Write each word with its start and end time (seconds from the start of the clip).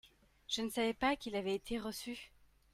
Je 0.47 0.63
ne 0.63 0.69
savais 0.71 0.95
pas 0.95 1.15
qu'il 1.15 1.35
avait 1.35 1.53
été 1.53 1.77
reçu. 1.77 2.31